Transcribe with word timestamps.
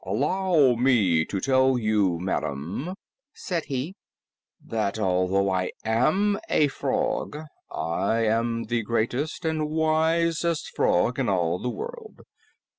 "Allow 0.03 0.73
me 0.77 1.25
to 1.25 1.39
tell 1.39 1.77
you, 1.77 2.17
madam," 2.19 2.95
said 3.35 3.65
he, 3.65 3.93
"that 4.59 4.97
although 4.97 5.51
I 5.51 5.73
am 5.85 6.39
a 6.49 6.69
frog, 6.69 7.37
I 7.69 8.21
am 8.25 8.63
the 8.63 8.81
Greatest 8.81 9.45
and 9.45 9.69
Wisest 9.69 10.75
Frog 10.75 11.19
in 11.19 11.29
all 11.29 11.59
the 11.59 11.69
world. 11.69 12.21